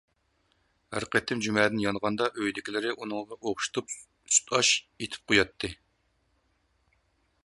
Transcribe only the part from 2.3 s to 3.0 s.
ئۆيدىكىلىرى